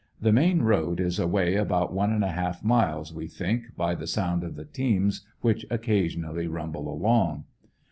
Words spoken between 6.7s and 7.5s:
along.